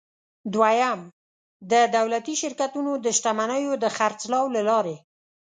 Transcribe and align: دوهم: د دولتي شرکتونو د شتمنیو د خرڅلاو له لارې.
دوهم: 0.53 0.99
د 1.71 1.73
دولتي 1.97 2.33
شرکتونو 2.41 2.91
د 3.05 3.07
شتمنیو 3.17 3.73
د 3.83 3.85
خرڅلاو 3.95 4.45
له 4.55 4.61
لارې. 4.69 4.95